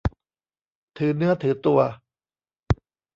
[0.97, 1.79] ถือเนื้อถือตัว